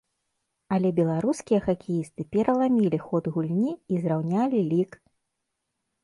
Але 0.75 0.89
беларускія 0.99 1.59
хакеісты 1.65 2.25
пераламілі 2.35 2.99
ход 3.07 3.23
гульні 3.35 3.73
і 3.97 4.01
зраўнялі 4.05 4.59
лік! 4.71 4.97